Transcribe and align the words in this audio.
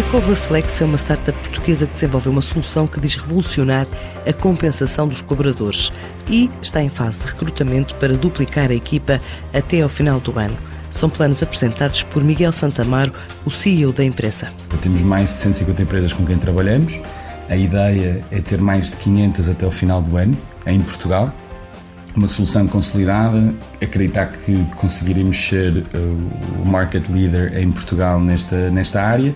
A 0.00 0.02
Coverflex 0.04 0.80
é 0.80 0.86
uma 0.86 0.96
startup 0.96 1.38
portuguesa 1.40 1.86
que 1.86 1.92
desenvolveu 1.92 2.32
uma 2.32 2.40
solução 2.40 2.86
que 2.86 2.98
diz 2.98 3.16
revolucionar 3.16 3.86
a 4.26 4.32
compensação 4.32 5.06
dos 5.06 5.20
colaboradores 5.20 5.92
e 6.26 6.48
está 6.62 6.82
em 6.82 6.88
fase 6.88 7.20
de 7.20 7.26
recrutamento 7.26 7.94
para 7.96 8.16
duplicar 8.16 8.70
a 8.70 8.74
equipa 8.74 9.20
até 9.52 9.82
ao 9.82 9.90
final 9.90 10.18
do 10.18 10.38
ano. 10.38 10.56
São 10.90 11.10
planos 11.10 11.42
apresentados 11.42 12.02
por 12.02 12.24
Miguel 12.24 12.50
Santamaro, 12.50 13.12
o 13.44 13.50
CEO 13.50 13.92
da 13.92 14.02
empresa. 14.02 14.48
Temos 14.80 15.02
mais 15.02 15.34
de 15.34 15.40
150 15.40 15.82
empresas 15.82 16.14
com 16.14 16.24
quem 16.24 16.38
trabalhamos. 16.38 16.98
A 17.50 17.56
ideia 17.56 18.24
é 18.30 18.40
ter 18.40 18.58
mais 18.58 18.92
de 18.92 18.96
500 18.96 19.50
até 19.50 19.66
ao 19.66 19.70
final 19.70 20.00
do 20.00 20.16
ano, 20.16 20.34
em 20.66 20.80
Portugal. 20.80 21.30
Uma 22.16 22.26
solução 22.26 22.66
consolidada, 22.66 23.54
acreditar 23.82 24.28
que 24.28 24.64
conseguiremos 24.76 25.36
ser 25.36 25.84
o 25.94 26.66
market 26.66 27.06
leader 27.10 27.54
em 27.58 27.70
Portugal 27.70 28.18
nesta, 28.18 28.70
nesta 28.70 29.02
área 29.02 29.34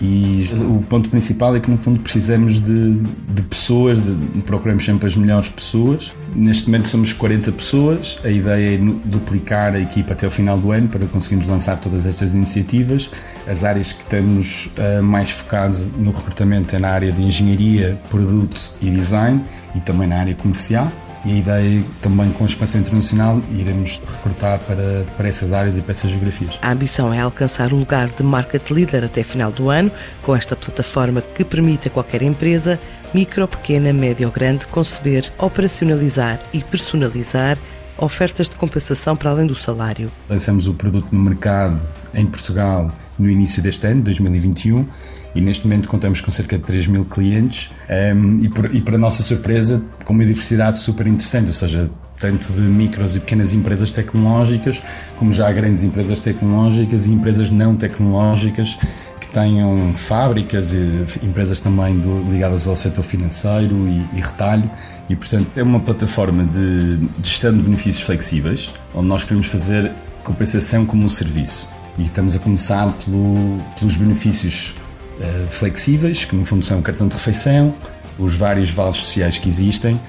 e 0.00 0.46
o 0.60 0.82
ponto 0.82 1.08
principal 1.08 1.56
é 1.56 1.60
que, 1.60 1.70
no 1.70 1.78
fundo, 1.78 2.00
precisamos 2.00 2.60
de, 2.60 2.94
de 3.28 3.42
pessoas, 3.42 3.98
de, 3.98 4.42
procuramos 4.42 4.84
sempre 4.84 5.06
as 5.06 5.16
melhores 5.16 5.48
pessoas. 5.48 6.12
Neste 6.34 6.66
momento 6.66 6.88
somos 6.88 7.14
40 7.14 7.50
pessoas, 7.52 8.18
a 8.22 8.28
ideia 8.28 8.74
é 8.74 8.78
duplicar 8.78 9.74
a 9.74 9.80
equipa 9.80 10.12
até 10.12 10.26
o 10.26 10.30
final 10.30 10.58
do 10.58 10.70
ano 10.70 10.88
para 10.88 11.06
conseguirmos 11.06 11.46
lançar 11.46 11.80
todas 11.80 12.04
estas 12.04 12.34
iniciativas. 12.34 13.08
As 13.46 13.64
áreas 13.64 13.92
que 13.92 14.02
estamos 14.02 14.66
uh, 14.66 15.02
mais 15.02 15.30
focados 15.30 15.88
no 15.96 16.10
recrutamento 16.10 16.76
é 16.76 16.78
na 16.78 16.90
área 16.90 17.10
de 17.10 17.22
engenharia, 17.22 17.98
produto 18.10 18.60
e 18.82 18.90
design 18.90 19.42
e 19.74 19.80
também 19.80 20.08
na 20.08 20.18
área 20.18 20.34
comercial 20.34 20.92
e 21.26 21.32
a 21.32 21.36
ideia 21.36 21.84
também 22.00 22.30
com 22.30 22.44
a 22.44 22.46
expansão 22.46 22.80
internacional 22.80 23.42
iremos 23.50 24.00
recrutar 24.06 24.60
para, 24.60 25.04
para 25.16 25.28
essas 25.28 25.52
áreas 25.52 25.76
e 25.76 25.82
para 25.82 25.90
essas 25.90 26.10
geografias. 26.10 26.56
A 26.62 26.70
ambição 26.70 27.12
é 27.12 27.20
alcançar 27.20 27.72
o 27.72 27.76
lugar 27.76 28.08
de 28.08 28.22
market 28.22 28.70
leader 28.70 29.04
até 29.04 29.24
final 29.24 29.50
do 29.50 29.68
ano, 29.68 29.90
com 30.22 30.36
esta 30.36 30.54
plataforma 30.54 31.20
que 31.20 31.44
permite 31.44 31.88
a 31.88 31.90
qualquer 31.90 32.22
empresa, 32.22 32.78
micro, 33.12 33.48
pequena, 33.48 33.92
média 33.92 34.26
ou 34.26 34.32
grande, 34.32 34.66
conceber, 34.68 35.32
operacionalizar 35.38 36.40
e 36.52 36.62
personalizar 36.62 37.58
ofertas 37.98 38.48
de 38.48 38.54
compensação 38.54 39.16
para 39.16 39.30
além 39.30 39.46
do 39.46 39.56
salário. 39.56 40.08
Lançamos 40.28 40.68
o 40.68 40.74
produto 40.74 41.08
no 41.10 41.18
mercado 41.18 41.80
em 42.14 42.26
Portugal 42.26 42.92
no 43.18 43.30
início 43.30 43.62
deste 43.62 43.86
ano, 43.86 44.02
2021, 44.02 44.86
e 45.34 45.40
neste 45.40 45.66
momento 45.66 45.88
contamos 45.88 46.20
com 46.20 46.30
cerca 46.30 46.56
de 46.56 46.64
3 46.64 46.86
mil 46.86 47.04
clientes 47.04 47.70
um, 48.14 48.38
e, 48.40 48.48
por, 48.48 48.74
e, 48.74 48.80
para 48.80 48.96
nossa 48.96 49.22
surpresa, 49.22 49.84
com 50.04 50.14
uma 50.14 50.24
diversidade 50.24 50.78
super 50.78 51.06
interessante, 51.06 51.48
ou 51.48 51.54
seja, 51.54 51.90
tanto 52.18 52.52
de 52.52 52.60
micros 52.60 53.16
e 53.16 53.20
pequenas 53.20 53.52
empresas 53.52 53.92
tecnológicas, 53.92 54.82
como 55.18 55.32
já 55.32 55.52
grandes 55.52 55.82
empresas 55.82 56.20
tecnológicas 56.20 57.06
e 57.06 57.12
empresas 57.12 57.50
não 57.50 57.76
tecnológicas 57.76 58.78
que 59.20 59.28
tenham 59.28 59.92
fábricas 59.94 60.72
e 60.72 61.04
empresas 61.22 61.60
também 61.60 61.98
do, 61.98 62.22
ligadas 62.30 62.66
ao 62.66 62.74
setor 62.74 63.02
financeiro 63.02 63.74
e, 63.88 64.18
e, 64.18 64.20
retalho. 64.20 64.70
E, 65.08 65.14
portanto, 65.14 65.48
é 65.56 65.62
uma 65.62 65.80
plataforma 65.80 66.44
de, 66.44 67.06
gestão 67.22 67.54
de 67.54 67.62
benefícios 67.62 68.04
flexíveis, 68.04 68.72
onde 68.94 69.06
nós 69.06 69.22
queremos 69.22 69.46
fazer 69.46 69.92
compensação 70.24 70.84
como 70.86 71.04
um 71.04 71.08
serviço. 71.08 71.75
E 71.98 72.02
estamos 72.02 72.36
a 72.36 72.38
começar 72.38 72.92
pelo, 73.04 73.58
pelos 73.78 73.96
benefícios 73.96 74.74
uh, 75.18 75.46
flexíveis, 75.48 76.24
que 76.24 76.36
no 76.36 76.44
fundo 76.44 76.64
são 76.64 76.78
o 76.78 76.82
cartão 76.82 77.08
de 77.08 77.14
refeição, 77.14 77.74
os 78.18 78.34
vários 78.34 78.70
vales 78.70 78.96
sociais 78.96 79.38
que 79.38 79.48
existem, 79.48 80.00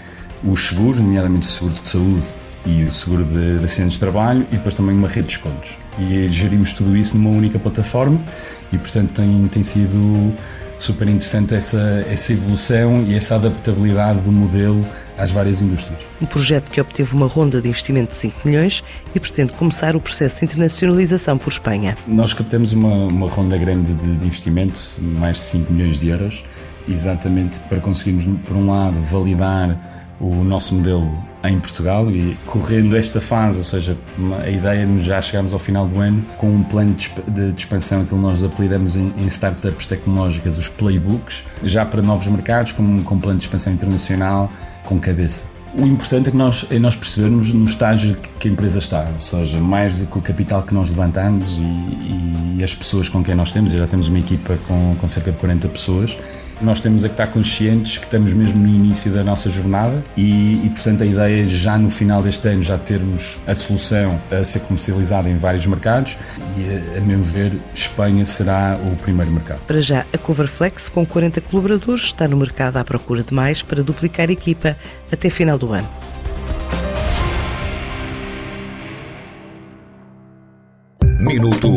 os 0.44 0.68
seguros, 0.68 1.00
nomeadamente 1.00 1.48
o 1.48 1.50
seguro 1.50 1.74
de 1.82 1.90
saúde 1.90 2.24
e 2.66 2.84
o 2.84 2.92
seguro 2.92 3.24
de, 3.24 3.58
de 3.58 3.64
acidentes 3.64 3.94
de 3.94 4.00
trabalho, 4.00 4.46
e 4.52 4.56
depois 4.58 4.76
também 4.76 4.96
uma 4.96 5.08
rede 5.08 5.28
de 5.28 5.36
descontos. 5.36 5.78
E 5.98 6.28
gerimos 6.28 6.74
tudo 6.74 6.96
isso 6.96 7.18
numa 7.18 7.30
única 7.30 7.58
plataforma 7.58 8.22
e, 8.72 8.78
portanto, 8.78 9.14
tem, 9.14 9.48
tem 9.48 9.64
sido 9.64 10.34
super 10.78 11.08
interessante 11.08 11.54
essa, 11.56 12.06
essa 12.10 12.34
evolução 12.34 13.04
e 13.08 13.16
essa 13.16 13.36
adaptabilidade 13.36 14.20
do 14.20 14.32
modelo 14.32 14.86
às 15.18 15.32
várias 15.32 15.62
indústrias. 15.62 16.00
Um 16.22 16.26
projeto 16.26 16.70
que 16.70 16.80
obteve 16.80 17.16
uma 17.16 17.28
ronda 17.28 17.62
de 17.62 17.68
investimento 17.68 18.12
de 18.12 18.18
5 18.18 18.48
milhões 18.48 18.84
e 19.16 19.20
pretende 19.20 19.54
começar 19.54 19.96
o 19.96 20.02
processo 20.02 20.40
de 20.40 20.46
internacionalização 20.46 21.38
por 21.38 21.52
Espanha. 21.52 21.98
Nós 22.08 22.34
captamos 22.34 22.74
uma, 22.74 23.08
uma 23.08 23.28
ronda 23.28 23.58
grande 23.58 23.94
de, 23.94 24.16
de 24.18 24.26
investimento, 24.26 24.80
mais 25.00 25.38
de 25.38 25.44
5 25.44 25.74
milhões 25.74 25.98
de 25.98 26.10
euros, 26.10 26.44
exatamente 26.88 27.60
para 27.62 27.80
conseguirmos, 27.80 28.26
por 28.46 28.56
um 28.56 28.68
lado, 28.68 29.00
validar 29.00 29.97
o 30.20 30.44
nosso 30.44 30.74
modelo 30.74 31.12
em 31.44 31.60
Portugal 31.60 32.10
e 32.10 32.36
correndo 32.46 32.96
esta 32.96 33.22
fase, 33.22 33.60
ou 33.60 33.64
seja, 33.64 33.98
a 34.44 34.50
ideia 34.50 34.84
é 34.84 34.98
já 35.00 35.22
chegarmos 35.22 35.54
ao 35.54 35.60
final 35.60 35.88
do 35.88 36.00
ano 36.00 36.26
com 36.38 36.50
um 36.50 36.64
plano 36.64 36.96
de, 37.28 37.54
expansão 37.56 38.04
que 38.04 38.16
nós 38.16 38.44
apelidamos 38.44 38.96
em, 38.96 39.14
startups 39.28 39.86
tecnológicas, 39.86 40.58
os 40.58 40.68
playbooks, 40.68 41.44
já 41.64 41.86
para 41.86 42.02
novos 42.02 42.28
mercados, 42.28 42.72
com, 42.72 43.04
com 43.04 43.16
um 43.16 43.20
plano 43.20 43.38
de 43.38 43.46
expansão 43.46 43.72
internacional 43.72 44.52
com 44.84 45.00
cabeça. 45.00 45.44
O 45.78 45.86
importante 45.86 46.30
é 46.30 46.32
que 46.32 46.38
nós, 46.38 46.66
é 46.72 46.80
nós 46.80 46.96
percebermos 46.96 47.54
no 47.54 47.66
estágio 47.66 48.18
que 48.40 48.48
a 48.48 48.52
empresa 48.52 48.80
está, 48.80 49.08
ou 49.14 49.20
seja, 49.20 49.60
mais 49.60 50.00
do 50.00 50.08
que 50.08 50.18
o 50.18 50.22
capital 50.22 50.64
que 50.64 50.74
nós 50.74 50.90
levantamos 50.90 51.60
e, 51.60 52.58
e 52.58 52.64
as 52.64 52.74
pessoas 52.74 53.08
com 53.08 53.24
quem 53.24 53.36
nós 53.36 53.52
temos, 53.52 53.74
e 53.74 53.78
já 53.78 53.86
temos 53.86 54.08
uma 54.08 54.18
equipa 54.18 54.58
com, 54.68 54.96
com 55.00 55.08
cerca 55.08 55.32
de 55.32 55.38
40 55.38 55.68
pessoas, 55.68 56.18
nós 56.62 56.80
temos 56.82 57.04
é 57.04 57.08
que 57.08 57.14
estar 57.14 57.28
conscientes 57.28 57.98
que 57.98 58.06
estamos 58.06 58.34
mesmo 58.34 58.60
no 58.60 58.68
início 58.68 59.12
da 59.12 59.24
nossa 59.24 59.50
jornada 59.50 60.04
e, 60.16 60.66
e, 60.66 60.70
portanto, 60.70 61.04
a 61.04 61.06
ideia 61.06 61.46
é 61.46 61.50
já 61.50 61.78
no 61.78 61.90
final 61.90 62.22
deste 62.22 62.48
ano 62.48 62.64
já 62.64 62.78
termos 62.78 63.40
a 63.46 63.56
solução 63.56 64.20
a 64.32 64.44
ser 64.44 64.60
comercializada 64.62 65.30
em 65.30 65.38
vários 65.38 65.66
mercados 65.66 66.18
e, 66.58 66.96
a, 66.96 66.98
a 66.98 67.02
meu 67.02 67.22
ver, 67.22 67.54
Espanha 67.74 68.26
será 68.26 68.78
o 68.92 68.96
primeiro 68.98 69.32
mercado. 69.32 69.60
Para 69.68 69.82
já, 69.82 70.06
a 70.14 70.18
Coverflex, 70.18 70.90
com 70.90 71.06
40 71.06 71.42
colaboradores, 71.42 72.06
está 72.06 72.28
no 72.28 72.38
mercado 72.38 72.78
à 72.78 72.84
procura 72.84 73.24
de 73.24 73.34
mais 73.34 73.62
para 73.62 73.84
duplicar 73.84 74.30
a 74.30 74.34
equipa 74.34 74.76
até 75.12 75.30
final 75.30 75.58
do 75.58 75.74
ano. 75.74 75.88
Minuto 81.20 81.77